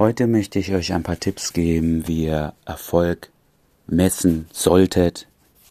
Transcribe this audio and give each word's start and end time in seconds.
Heute 0.00 0.26
möchte 0.26 0.58
ich 0.58 0.72
euch 0.72 0.94
ein 0.94 1.02
paar 1.02 1.20
Tipps 1.20 1.52
geben, 1.52 2.08
wie 2.08 2.24
ihr 2.24 2.54
Erfolg 2.64 3.28
messen 3.86 4.46
solltet 4.50 5.28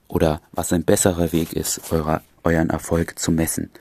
oder 0.08 0.40
was 0.52 0.71
ein 0.71 0.83
besserer 0.83 1.32
Weg 1.32 1.54
ist, 1.54 1.92
eurer, 1.92 2.22
euren 2.44 2.70
Erfolg 2.70 3.18
zu 3.18 3.32
messen. 3.32 3.72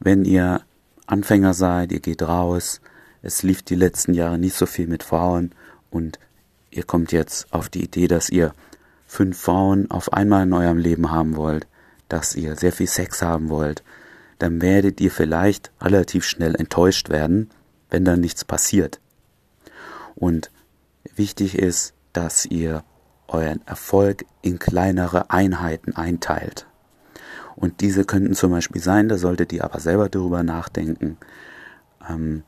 Wenn 0.00 0.24
ihr 0.24 0.62
Anfänger 1.06 1.54
seid, 1.54 1.92
ihr 1.92 2.00
geht 2.00 2.22
raus, 2.22 2.80
es 3.22 3.44
lief 3.44 3.62
die 3.62 3.76
letzten 3.76 4.14
Jahre 4.14 4.36
nicht 4.36 4.56
so 4.56 4.66
viel 4.66 4.88
mit 4.88 5.04
Frauen 5.04 5.52
und 5.92 6.18
ihr 6.72 6.82
kommt 6.82 7.12
jetzt 7.12 7.46
auf 7.52 7.68
die 7.68 7.84
Idee, 7.84 8.08
dass 8.08 8.30
ihr 8.30 8.52
fünf 9.06 9.38
Frauen 9.38 9.92
auf 9.92 10.12
einmal 10.12 10.42
in 10.42 10.54
eurem 10.54 10.78
Leben 10.78 11.12
haben 11.12 11.36
wollt, 11.36 11.68
dass 12.08 12.34
ihr 12.34 12.56
sehr 12.56 12.72
viel 12.72 12.88
Sex 12.88 13.22
haben 13.22 13.48
wollt, 13.48 13.84
dann 14.40 14.60
werdet 14.60 15.00
ihr 15.00 15.12
vielleicht 15.12 15.70
relativ 15.80 16.24
schnell 16.24 16.56
enttäuscht 16.56 17.10
werden, 17.10 17.48
wenn 17.90 18.04
dann 18.04 18.18
nichts 18.18 18.44
passiert. 18.44 18.98
Und 20.24 20.50
wichtig 21.16 21.58
ist, 21.58 21.92
dass 22.14 22.46
ihr 22.46 22.82
euren 23.28 23.60
Erfolg 23.66 24.24
in 24.40 24.58
kleinere 24.58 25.28
Einheiten 25.28 25.94
einteilt. 25.94 26.66
Und 27.56 27.82
diese 27.82 28.06
könnten 28.06 28.32
zum 28.32 28.50
Beispiel 28.50 28.80
sein, 28.80 29.10
da 29.10 29.18
solltet 29.18 29.52
ihr 29.52 29.64
aber 29.64 29.80
selber 29.80 30.08
darüber 30.08 30.42
nachdenken, 30.42 31.18
ähm, 32.08 32.42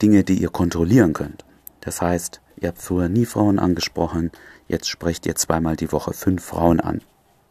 Dinge, 0.00 0.22
die 0.22 0.40
ihr 0.40 0.50
kontrollieren 0.50 1.14
könnt. 1.14 1.44
Das 1.80 2.00
heißt, 2.00 2.40
ihr 2.60 2.68
habt 2.68 2.80
früher 2.80 3.08
nie 3.08 3.26
Frauen 3.26 3.58
angesprochen, 3.58 4.30
jetzt 4.68 4.88
sprecht 4.88 5.26
ihr 5.26 5.34
zweimal 5.34 5.74
die 5.74 5.90
Woche 5.90 6.12
fünf 6.12 6.44
Frauen 6.44 6.78
an. 6.78 7.00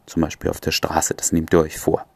Zum 0.06 0.22
Beispiel 0.22 0.48
auf 0.48 0.62
der 0.62 0.72
Straße, 0.72 1.12
das 1.12 1.32
nehmt 1.32 1.52
ihr 1.52 1.60
euch 1.60 1.78
vor. 1.78 2.06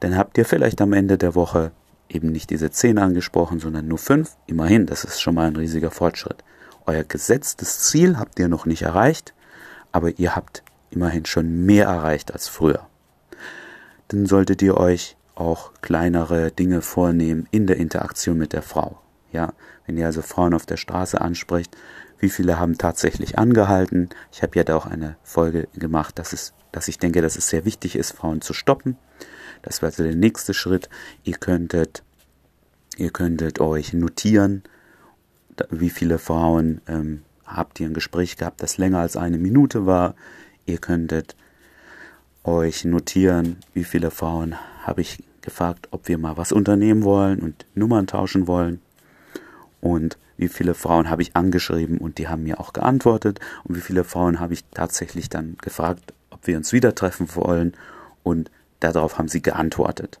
Dann 0.00 0.16
habt 0.16 0.38
ihr 0.38 0.46
vielleicht 0.46 0.80
am 0.80 0.94
Ende 0.94 1.18
der 1.18 1.34
Woche 1.34 1.72
eben 2.08 2.30
nicht 2.30 2.50
diese 2.50 2.70
zehn 2.70 2.98
angesprochen, 2.98 3.60
sondern 3.60 3.88
nur 3.88 3.98
fünf. 3.98 4.36
Immerhin, 4.46 4.86
das 4.86 5.04
ist 5.04 5.20
schon 5.20 5.34
mal 5.34 5.46
ein 5.46 5.56
riesiger 5.56 5.90
Fortschritt. 5.90 6.44
Euer 6.86 7.04
gesetztes 7.04 7.80
Ziel 7.80 8.18
habt 8.18 8.38
ihr 8.38 8.48
noch 8.48 8.66
nicht 8.66 8.82
erreicht, 8.82 9.34
aber 9.92 10.18
ihr 10.18 10.36
habt 10.36 10.62
immerhin 10.90 11.24
schon 11.26 11.64
mehr 11.64 11.86
erreicht 11.86 12.32
als 12.32 12.48
früher. 12.48 12.86
Dann 14.08 14.26
solltet 14.26 14.62
ihr 14.62 14.76
euch 14.76 15.16
auch 15.34 15.72
kleinere 15.80 16.50
Dinge 16.50 16.82
vornehmen 16.82 17.48
in 17.50 17.66
der 17.66 17.76
Interaktion 17.76 18.38
mit 18.38 18.52
der 18.52 18.62
Frau. 18.62 19.00
Ja, 19.32 19.52
wenn 19.86 19.96
ihr 19.96 20.06
also 20.06 20.22
Frauen 20.22 20.54
auf 20.54 20.66
der 20.66 20.76
Straße 20.76 21.20
anspricht, 21.20 21.76
wie 22.24 22.30
viele 22.30 22.58
haben 22.58 22.78
tatsächlich 22.78 23.38
angehalten? 23.38 24.08
Ich 24.32 24.42
habe 24.42 24.56
ja 24.56 24.64
da 24.64 24.76
auch 24.76 24.86
eine 24.86 25.16
Folge 25.22 25.68
gemacht, 25.74 26.18
dass 26.18 26.32
es, 26.32 26.54
dass 26.72 26.88
ich 26.88 26.98
denke, 26.98 27.20
dass 27.20 27.36
es 27.36 27.50
sehr 27.50 27.66
wichtig 27.66 27.96
ist, 27.96 28.12
Frauen 28.12 28.40
zu 28.40 28.54
stoppen. 28.54 28.96
Das 29.60 29.82
wäre 29.82 29.92
also 29.92 30.04
der 30.04 30.16
nächste 30.16 30.54
Schritt. 30.54 30.88
Ihr 31.22 31.36
könntet, 31.36 32.02
ihr 32.96 33.10
könntet 33.10 33.60
euch 33.60 33.92
notieren, 33.92 34.62
wie 35.68 35.90
viele 35.90 36.18
Frauen 36.18 36.80
ähm, 36.88 37.24
habt 37.44 37.78
ihr 37.78 37.88
ein 37.88 37.94
Gespräch 37.94 38.38
gehabt, 38.38 38.62
das 38.62 38.78
länger 38.78 39.00
als 39.00 39.18
eine 39.18 39.36
Minute 39.36 39.84
war. 39.84 40.14
Ihr 40.64 40.78
könntet 40.78 41.36
euch 42.42 42.86
notieren, 42.86 43.58
wie 43.74 43.84
viele 43.84 44.10
Frauen 44.10 44.54
habe 44.82 45.02
ich 45.02 45.22
gefragt, 45.42 45.88
ob 45.90 46.08
wir 46.08 46.16
mal 46.16 46.38
was 46.38 46.52
unternehmen 46.52 47.04
wollen 47.04 47.40
und 47.40 47.66
Nummern 47.74 48.06
tauschen 48.06 48.46
wollen. 48.46 48.80
Und 49.82 50.16
wie 50.36 50.48
viele 50.48 50.74
Frauen 50.74 51.10
habe 51.10 51.22
ich 51.22 51.36
angeschrieben 51.36 51.98
und 51.98 52.18
die 52.18 52.28
haben 52.28 52.42
mir 52.42 52.60
auch 52.60 52.72
geantwortet. 52.72 53.40
Und 53.64 53.76
wie 53.76 53.80
viele 53.80 54.04
Frauen 54.04 54.40
habe 54.40 54.54
ich 54.54 54.64
tatsächlich 54.72 55.28
dann 55.28 55.56
gefragt, 55.60 56.12
ob 56.30 56.46
wir 56.46 56.56
uns 56.56 56.72
wieder 56.72 56.94
treffen 56.94 57.28
wollen 57.34 57.74
und 58.22 58.50
Darauf 58.92 59.16
haben 59.16 59.28
sie 59.28 59.40
geantwortet. 59.40 60.20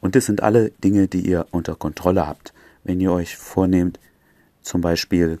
Und 0.00 0.16
das 0.16 0.26
sind 0.26 0.42
alle 0.42 0.70
Dinge, 0.82 1.06
die 1.06 1.20
ihr 1.20 1.46
unter 1.52 1.76
Kontrolle 1.76 2.26
habt. 2.26 2.52
Wenn 2.82 3.00
ihr 3.00 3.12
euch 3.12 3.36
vornehmt, 3.36 4.00
zum 4.62 4.80
Beispiel, 4.80 5.38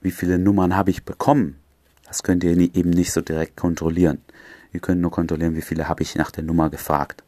wie 0.00 0.10
viele 0.10 0.38
Nummern 0.38 0.74
habe 0.74 0.90
ich 0.90 1.04
bekommen, 1.04 1.60
das 2.06 2.24
könnt 2.24 2.42
ihr 2.42 2.56
eben 2.56 2.90
nicht 2.90 3.12
so 3.12 3.20
direkt 3.20 3.56
kontrollieren. 3.56 4.20
Ihr 4.72 4.80
könnt 4.80 5.00
nur 5.00 5.12
kontrollieren, 5.12 5.54
wie 5.54 5.62
viele 5.62 5.88
habe 5.88 6.02
ich 6.02 6.16
nach 6.16 6.32
der 6.32 6.42
Nummer 6.42 6.70
gefragt. 6.70 7.22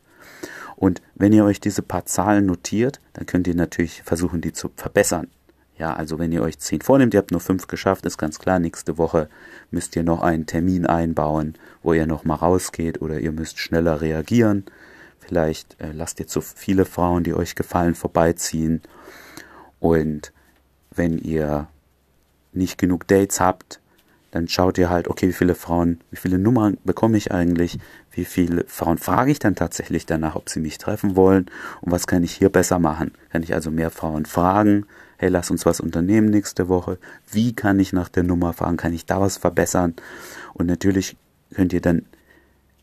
Und 0.74 1.02
wenn 1.14 1.32
ihr 1.32 1.44
euch 1.44 1.60
diese 1.60 1.82
paar 1.82 2.04
Zahlen 2.06 2.46
notiert, 2.46 3.00
dann 3.12 3.26
könnt 3.26 3.46
ihr 3.46 3.54
natürlich 3.54 4.02
versuchen, 4.02 4.40
die 4.40 4.52
zu 4.52 4.72
verbessern. 4.74 5.28
Ja, 5.76 5.92
also 5.94 6.18
wenn 6.18 6.30
ihr 6.30 6.42
euch 6.42 6.58
zehn 6.58 6.80
vornehmt, 6.80 7.14
ihr 7.14 7.18
habt 7.18 7.32
nur 7.32 7.40
fünf 7.40 7.66
geschafft, 7.66 8.06
ist 8.06 8.18
ganz 8.18 8.38
klar, 8.38 8.60
nächste 8.60 8.96
Woche 8.96 9.28
müsst 9.70 9.96
ihr 9.96 10.04
noch 10.04 10.22
einen 10.22 10.46
Termin 10.46 10.86
einbauen, 10.86 11.54
wo 11.82 11.92
ihr 11.92 12.06
noch 12.06 12.24
mal 12.24 12.36
rausgeht 12.36 13.02
oder 13.02 13.18
ihr 13.18 13.32
müsst 13.32 13.58
schneller 13.58 14.00
reagieren. 14.00 14.64
Vielleicht 15.18 15.80
äh, 15.80 15.92
lasst 15.92 16.20
ihr 16.20 16.28
zu 16.28 16.40
viele 16.40 16.84
Frauen, 16.84 17.24
die 17.24 17.34
euch 17.34 17.56
gefallen, 17.56 17.94
vorbeiziehen. 17.94 18.82
Und 19.80 20.32
wenn 20.94 21.18
ihr 21.18 21.66
nicht 22.52 22.78
genug 22.78 23.08
Dates 23.08 23.40
habt, 23.40 23.80
dann 24.30 24.48
schaut 24.48 24.78
ihr 24.78 24.90
halt, 24.90 25.08
okay, 25.08 25.28
wie 25.28 25.32
viele 25.32 25.54
Frauen, 25.54 26.00
wie 26.10 26.16
viele 26.16 26.38
Nummern 26.38 26.76
bekomme 26.84 27.16
ich 27.16 27.32
eigentlich, 27.32 27.78
wie 28.10 28.24
viele 28.24 28.64
Frauen 28.66 28.98
frage 28.98 29.30
ich 29.30 29.38
dann 29.38 29.54
tatsächlich 29.54 30.06
danach, 30.06 30.34
ob 30.34 30.48
sie 30.48 30.60
mich 30.60 30.78
treffen 30.78 31.16
wollen 31.16 31.46
und 31.80 31.92
was 31.92 32.06
kann 32.06 32.24
ich 32.24 32.32
hier 32.32 32.48
besser 32.48 32.78
machen? 32.78 33.12
Kann 33.30 33.42
ich 33.42 33.54
also 33.54 33.70
mehr 33.70 33.90
Frauen 33.90 34.26
fragen? 34.26 34.86
Hey, 35.18 35.28
lass 35.28 35.50
uns 35.50 35.66
was 35.66 35.80
unternehmen 35.80 36.30
nächste 36.30 36.68
Woche. 36.68 36.98
Wie 37.30 37.54
kann 37.54 37.78
ich 37.78 37.92
nach 37.92 38.08
der 38.08 38.22
Nummer 38.22 38.52
fahren? 38.52 38.76
Kann 38.76 38.92
ich 38.92 39.06
da 39.06 39.20
was 39.20 39.36
verbessern? 39.36 39.94
Und 40.54 40.66
natürlich 40.66 41.16
könnt 41.54 41.72
ihr 41.72 41.80
dann 41.80 42.02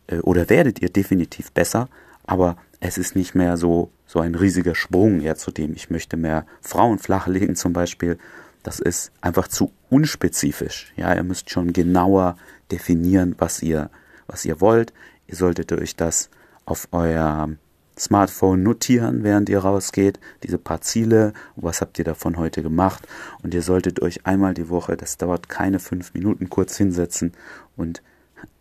äh, 0.08 0.20
oder 0.20 0.50
werdet 0.50 0.82
ihr 0.82 0.90
definitiv 0.90 1.52
besser, 1.52 1.90
aber 2.26 2.58
es 2.80 2.98
ist 2.98 3.16
nicht 3.16 3.36
mehr 3.36 3.58
so, 3.58 3.92
so 4.06 4.20
ein 4.20 4.36
riesiger 4.36 4.76
Sprung 4.76 5.22
ja, 5.22 5.36
zu 5.36 5.52
dem, 5.52 5.74
ich 5.74 5.90
möchte 5.90 6.18
mehr 6.18 6.46
Frauen 6.62 7.00
flachlegen 7.00 7.56
zum 7.56 7.74
Beispiel. 7.74 8.18
Das 8.64 8.80
ist 8.80 9.12
einfach 9.22 9.48
zu 9.48 9.72
unspezifisch. 9.90 10.94
Ja, 10.96 11.14
ihr 11.16 11.24
müsst 11.24 11.50
schon 11.50 11.74
genauer 11.74 12.38
definieren, 12.72 13.36
was 13.38 13.62
ihr, 13.62 13.90
was 14.28 14.46
ihr 14.46 14.62
wollt. 14.62 14.94
Ihr 15.28 15.36
solltet 15.36 15.72
euch 15.72 15.96
das 15.96 16.30
auf 16.66 16.88
euer 16.92 17.50
Smartphone 17.98 18.64
notieren, 18.64 19.24
während 19.24 19.50
ihr 19.50 19.60
rausgeht, 19.60 20.20
diese 20.44 20.58
paar 20.58 20.82
Ziele, 20.82 21.34
was 21.56 21.82
habt 21.82 22.00
ihr 22.00 22.06
davon 22.06 22.38
heute 22.38 22.64
gemacht 22.64 23.08
und 23.44 23.54
ihr 23.54 23.62
solltet 23.62 24.02
euch 24.02 24.26
einmal 24.26 24.54
die 24.54 24.70
Woche, 24.70 24.98
das 24.98 25.18
dauert 25.18 25.50
keine 25.50 25.80
fünf 25.80 26.14
Minuten, 26.14 26.50
kurz 26.50 26.78
hinsetzen 26.78 27.34
und 27.76 28.02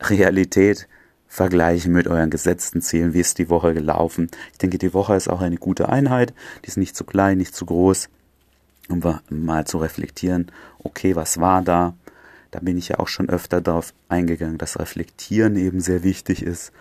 Realität 0.01 0.89
vergleichen 1.29 1.93
mit 1.93 2.09
euren 2.09 2.29
gesetzten 2.29 2.83
Zielen, 2.83 3.15
wie 3.15 3.21
ist 3.21 3.39
die 3.39 3.49
Woche 3.49 3.73
gelaufen. 3.73 4.29
Ich 4.53 4.59
denke, 4.59 4.79
die 4.79 4.93
Woche 4.93 5.15
ist 5.15 5.29
auch 5.29 5.41
eine 5.41 5.57
gute 5.57 5.89
Einheit, 5.89 6.35
die 6.65 6.69
ist 6.69 6.77
nicht 6.77 6.97
zu 6.97 7.05
klein, 7.05 7.39
nicht 7.39 7.55
zu 7.55 7.67
groß, 7.67 8.09
um 8.89 9.01
mal 9.31 9.65
zu 9.65 9.79
reflektieren, 9.79 10.51
okay, 10.83 11.15
was 11.15 11.39
war 11.39 11.63
da? 11.63 11.95
Da 12.51 12.59
bin 12.59 12.77
ich 12.77 12.89
ja 12.89 12.99
auch 12.99 13.07
schon 13.07 13.29
öfter 13.29 13.61
darauf 13.61 13.95
eingegangen, 14.09 14.59
dass 14.59 14.81
Reflektieren 14.81 15.55
eben 15.55 15.81
sehr 15.81 16.03
wichtig 16.03 16.43
ist. 16.43 16.73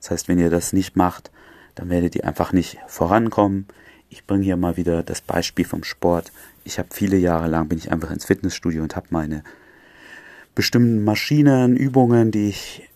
Das 0.00 0.10
heißt, 0.10 0.28
wenn 0.28 0.38
ihr 0.38 0.48
das 0.48 0.72
nicht 0.72 0.96
macht, 0.96 1.30
dann 1.78 1.90
werdet 1.90 2.16
ihr 2.16 2.24
einfach 2.24 2.52
nicht 2.52 2.78
vorankommen. 2.88 3.66
Ich 4.10 4.26
bringe 4.26 4.42
hier 4.42 4.56
mal 4.56 4.76
wieder 4.76 5.04
das 5.04 5.20
Beispiel 5.20 5.64
vom 5.64 5.84
Sport. 5.84 6.32
Ich 6.64 6.80
habe 6.80 6.88
viele 6.92 7.16
Jahre 7.16 7.46
lang 7.46 7.68
bin 7.68 7.78
ich 7.78 7.92
einfach 7.92 8.10
ins 8.10 8.24
Fitnessstudio 8.24 8.82
und 8.82 8.96
habe 8.96 9.06
meine 9.10 9.44
bestimmten 10.56 11.04
Maschinen, 11.04 11.76
Übungen, 11.76 12.32
die 12.32 12.48
ich 12.48 12.88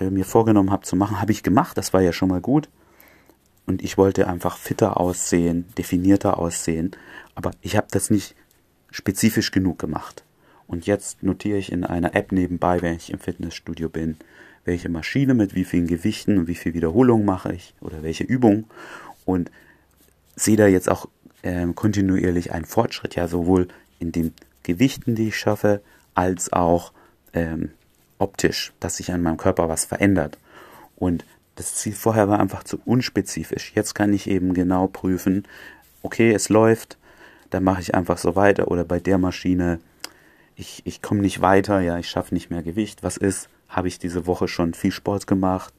äh, 0.00 0.10
mir 0.10 0.24
vorgenommen 0.24 0.72
habe 0.72 0.82
zu 0.82 0.96
machen, 0.96 1.20
habe 1.20 1.30
ich 1.30 1.44
gemacht. 1.44 1.78
Das 1.78 1.92
war 1.92 2.00
ja 2.00 2.12
schon 2.12 2.30
mal 2.30 2.40
gut. 2.40 2.68
Und 3.66 3.80
ich 3.80 3.96
wollte 3.96 4.26
einfach 4.26 4.56
fitter 4.56 4.98
aussehen, 4.98 5.66
definierter 5.78 6.40
aussehen. 6.40 6.90
Aber 7.36 7.52
ich 7.60 7.76
habe 7.76 7.86
das 7.92 8.10
nicht 8.10 8.34
spezifisch 8.90 9.52
genug 9.52 9.78
gemacht. 9.78 10.24
Und 10.66 10.86
jetzt 10.86 11.22
notiere 11.22 11.58
ich 11.58 11.70
in 11.70 11.84
einer 11.84 12.16
App 12.16 12.32
nebenbei, 12.32 12.82
wenn 12.82 12.96
ich 12.96 13.12
im 13.12 13.20
Fitnessstudio 13.20 13.88
bin, 13.88 14.16
welche 14.64 14.88
Maschine 14.88 15.34
mit 15.34 15.54
wie 15.54 15.64
vielen 15.64 15.86
Gewichten 15.86 16.38
und 16.38 16.46
wie 16.46 16.54
viel 16.54 16.74
Wiederholungen 16.74 17.24
mache 17.24 17.52
ich 17.52 17.74
oder 17.80 18.02
welche 18.02 18.24
Übung 18.24 18.64
und 19.24 19.50
sehe 20.36 20.56
da 20.56 20.66
jetzt 20.66 20.90
auch 20.90 21.08
äh, 21.42 21.66
kontinuierlich 21.74 22.52
einen 22.52 22.64
Fortschritt, 22.64 23.14
ja, 23.14 23.28
sowohl 23.28 23.68
in 23.98 24.12
den 24.12 24.34
Gewichten, 24.62 25.14
die 25.14 25.28
ich 25.28 25.36
schaffe, 25.36 25.80
als 26.14 26.52
auch 26.52 26.92
ähm, 27.32 27.70
optisch, 28.18 28.72
dass 28.80 28.98
sich 28.98 29.12
an 29.12 29.22
meinem 29.22 29.36
Körper 29.36 29.68
was 29.68 29.84
verändert. 29.84 30.38
Und 30.96 31.24
das 31.56 31.74
Ziel 31.74 31.92
vorher 31.92 32.28
war 32.28 32.40
einfach 32.40 32.64
zu 32.64 32.78
unspezifisch. 32.84 33.72
Jetzt 33.74 33.94
kann 33.94 34.12
ich 34.12 34.28
eben 34.28 34.54
genau 34.54 34.86
prüfen, 34.86 35.46
okay, 36.02 36.32
es 36.32 36.48
läuft, 36.48 36.98
dann 37.50 37.64
mache 37.64 37.80
ich 37.80 37.94
einfach 37.94 38.18
so 38.18 38.36
weiter 38.36 38.68
oder 38.68 38.84
bei 38.84 39.00
der 39.00 39.18
Maschine, 39.18 39.80
ich, 40.56 40.82
ich 40.84 41.02
komme 41.02 41.20
nicht 41.20 41.40
weiter, 41.40 41.80
ja, 41.80 41.98
ich 41.98 42.08
schaffe 42.08 42.34
nicht 42.34 42.50
mehr 42.50 42.62
Gewicht, 42.62 43.02
was 43.02 43.16
ist, 43.16 43.48
habe 43.70 43.88
ich 43.88 43.98
diese 43.98 44.26
Woche 44.26 44.48
schon 44.48 44.74
viel 44.74 44.92
Sport 44.92 45.26
gemacht? 45.26 45.72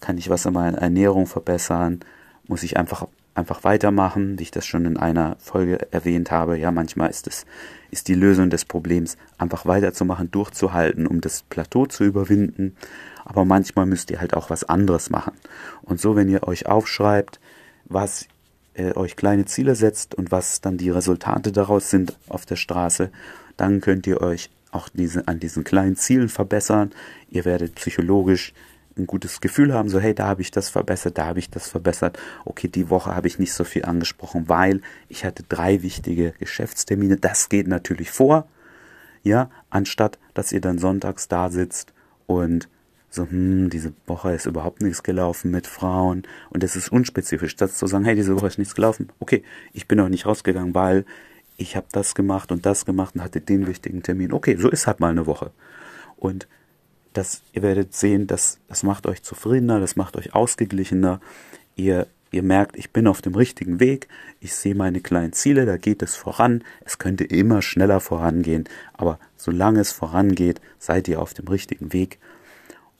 Kann 0.00 0.18
ich 0.18 0.28
was 0.28 0.46
an 0.46 0.54
meiner 0.54 0.78
Ernährung 0.78 1.26
verbessern? 1.26 2.00
Muss 2.46 2.62
ich 2.62 2.76
einfach, 2.76 3.06
einfach 3.34 3.64
weitermachen, 3.64 4.38
wie 4.38 4.42
ich 4.42 4.50
das 4.50 4.66
schon 4.66 4.84
in 4.84 4.96
einer 4.96 5.36
Folge 5.38 5.90
erwähnt 5.92 6.30
habe? 6.30 6.58
Ja, 6.58 6.70
manchmal 6.70 7.10
ist 7.10 7.26
es, 7.26 7.46
ist 7.90 8.08
die 8.08 8.14
Lösung 8.14 8.50
des 8.50 8.64
Problems, 8.64 9.16
einfach 9.38 9.66
weiterzumachen, 9.66 10.30
durchzuhalten, 10.30 11.06
um 11.06 11.20
das 11.20 11.42
Plateau 11.42 11.86
zu 11.86 12.04
überwinden. 12.04 12.76
Aber 13.24 13.44
manchmal 13.44 13.86
müsst 13.86 14.10
ihr 14.10 14.20
halt 14.20 14.34
auch 14.34 14.50
was 14.50 14.64
anderes 14.64 15.10
machen. 15.10 15.34
Und 15.82 16.00
so, 16.00 16.16
wenn 16.16 16.28
ihr 16.28 16.46
euch 16.48 16.66
aufschreibt, 16.66 17.40
was 17.84 18.26
äh, 18.74 18.94
euch 18.94 19.16
kleine 19.16 19.44
Ziele 19.44 19.74
setzt 19.74 20.14
und 20.14 20.30
was 20.30 20.60
dann 20.60 20.78
die 20.78 20.90
Resultate 20.90 21.52
daraus 21.52 21.90
sind 21.90 22.16
auf 22.28 22.46
der 22.46 22.56
Straße, 22.56 23.10
dann 23.56 23.80
könnt 23.80 24.06
ihr 24.06 24.20
euch 24.20 24.50
auch 24.70 24.88
diese, 24.88 25.26
an 25.28 25.40
diesen 25.40 25.64
kleinen 25.64 25.96
Zielen 25.96 26.28
verbessern. 26.28 26.90
Ihr 27.30 27.44
werdet 27.44 27.74
psychologisch 27.76 28.52
ein 28.98 29.06
gutes 29.06 29.40
Gefühl 29.40 29.72
haben, 29.72 29.88
so 29.88 30.00
hey, 30.00 30.14
da 30.14 30.26
habe 30.26 30.42
ich 30.42 30.50
das 30.50 30.68
verbessert, 30.68 31.18
da 31.18 31.26
habe 31.26 31.38
ich 31.38 31.50
das 31.50 31.68
verbessert. 31.68 32.18
Okay, 32.44 32.68
die 32.68 32.90
Woche 32.90 33.14
habe 33.14 33.28
ich 33.28 33.38
nicht 33.38 33.52
so 33.52 33.64
viel 33.64 33.84
angesprochen, 33.84 34.48
weil 34.48 34.82
ich 35.08 35.24
hatte 35.24 35.44
drei 35.48 35.82
wichtige 35.82 36.32
Geschäftstermine. 36.38 37.16
Das 37.16 37.48
geht 37.48 37.68
natürlich 37.68 38.10
vor, 38.10 38.48
ja, 39.22 39.50
anstatt 39.70 40.18
dass 40.34 40.52
ihr 40.52 40.60
dann 40.60 40.78
sonntags 40.78 41.28
da 41.28 41.50
sitzt 41.50 41.92
und 42.26 42.68
so, 43.10 43.22
hm, 43.22 43.70
diese 43.70 43.94
Woche 44.06 44.34
ist 44.34 44.46
überhaupt 44.46 44.82
nichts 44.82 45.02
gelaufen 45.02 45.50
mit 45.50 45.66
Frauen 45.66 46.24
und 46.50 46.62
es 46.62 46.76
ist 46.76 46.92
unspezifisch, 46.92 47.56
das 47.56 47.78
zu 47.78 47.86
sagen, 47.86 48.04
hey, 48.04 48.14
diese 48.14 48.36
Woche 48.36 48.48
ist 48.48 48.58
nichts 48.58 48.74
gelaufen. 48.74 49.08
Okay, 49.18 49.42
ich 49.72 49.88
bin 49.88 49.98
auch 50.00 50.10
nicht 50.10 50.26
rausgegangen, 50.26 50.74
weil 50.74 51.06
ich 51.58 51.76
habe 51.76 51.86
das 51.92 52.14
gemacht 52.14 52.50
und 52.50 52.64
das 52.64 52.86
gemacht 52.86 53.16
und 53.16 53.22
hatte 53.22 53.40
den 53.40 53.66
wichtigen 53.66 54.02
Termin. 54.02 54.32
Okay, 54.32 54.56
so 54.56 54.70
ist 54.70 54.86
halt 54.86 55.00
mal 55.00 55.10
eine 55.10 55.26
Woche. 55.26 55.50
Und 56.16 56.48
das, 57.12 57.42
ihr 57.52 57.62
werdet 57.62 57.94
sehen, 57.94 58.26
dass 58.26 58.58
das 58.68 58.84
macht 58.84 59.06
euch 59.06 59.22
zufriedener, 59.22 59.80
das 59.80 59.96
macht 59.96 60.16
euch 60.16 60.34
ausgeglichener. 60.34 61.20
Ihr, 61.74 62.06
ihr 62.30 62.44
merkt, 62.44 62.76
ich 62.76 62.92
bin 62.92 63.08
auf 63.08 63.22
dem 63.22 63.34
richtigen 63.34 63.80
Weg, 63.80 64.08
ich 64.40 64.54
sehe 64.54 64.76
meine 64.76 65.00
kleinen 65.00 65.32
Ziele, 65.32 65.66
da 65.66 65.76
geht 65.76 66.00
es 66.00 66.14
voran. 66.14 66.62
Es 66.84 66.98
könnte 66.98 67.24
immer 67.24 67.60
schneller 67.60 67.98
vorangehen, 67.98 68.68
aber 68.92 69.18
solange 69.36 69.80
es 69.80 69.90
vorangeht, 69.90 70.60
seid 70.78 71.08
ihr 71.08 71.20
auf 71.20 71.34
dem 71.34 71.48
richtigen 71.48 71.92
Weg 71.92 72.18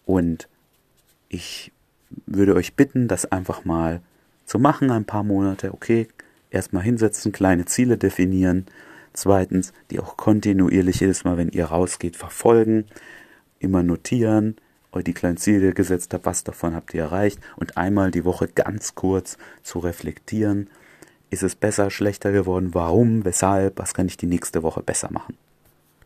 und 0.04 0.49
ich 1.28 1.70
würde 2.26 2.54
euch 2.54 2.75
bitten, 2.75 3.06
das 3.06 3.31
einfach 3.31 3.64
mal 3.64 4.00
zu 4.46 4.58
machen, 4.58 4.90
ein 4.90 5.04
paar 5.04 5.22
Monate. 5.22 5.72
Okay, 5.75 6.08
erstmal 6.50 6.83
hinsetzen, 6.83 7.33
kleine 7.33 7.65
Ziele 7.65 7.99
definieren. 7.99 8.67
Zweitens, 9.12 9.73
die 9.91 10.00
auch 10.00 10.17
kontinuierlich 10.17 11.00
jedes 11.00 11.25
Mal, 11.25 11.37
wenn 11.37 11.49
ihr 11.49 11.67
rausgeht, 11.67 12.17
verfolgen. 12.17 12.85
Immer 13.59 13.83
notieren, 13.83 14.56
euch 14.93 15.05
die 15.05 15.15
kleinen 15.15 15.37
Ziele, 15.37 15.73
gesetzt 15.73 16.15
habt, 16.15 16.27
was 16.27 16.45
davon 16.45 16.75
habt 16.75 16.95
ihr 16.95 17.03
erreicht. 17.03 17.41
Und 17.56 17.77
einmal 17.77 18.11
die 18.11 18.25
Woche 18.25 18.49
ganz 18.49 18.95
kurz 18.95 19.39
zu 19.62 19.79
reflektieren. 19.81 20.69
Ist 21.31 21.43
es 21.43 21.55
besser, 21.55 21.91
schlechter 21.91 22.33
geworden? 22.33 22.75
Warum? 22.75 23.25
Weshalb? 23.25 23.79
Was 23.79 23.95
kann 23.95 24.06
ich 24.06 24.17
die 24.17 24.27
nächste 24.27 24.62
Woche 24.62 24.83
besser 24.83 25.11
machen? 25.12 25.37